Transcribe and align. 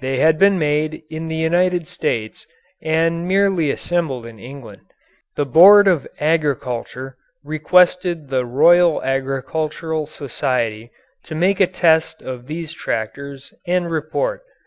They 0.00 0.18
had 0.18 0.38
been 0.38 0.58
made 0.58 1.04
in 1.08 1.28
the 1.28 1.36
United 1.36 1.86
States 1.86 2.46
and 2.82 3.26
merely 3.26 3.70
assembled 3.70 4.26
in 4.26 4.38
England. 4.38 4.82
The 5.36 5.46
Board 5.46 5.88
of 5.88 6.06
Agriculture 6.20 7.16
requested 7.42 8.28
the 8.28 8.44
Royal 8.44 9.02
Agricultural 9.02 10.04
Society 10.04 10.90
to 11.24 11.34
make 11.34 11.60
a 11.60 11.66
test 11.66 12.20
of 12.20 12.46
these 12.46 12.74
tractors 12.74 13.54
and 13.66 13.90
report. 13.90 14.42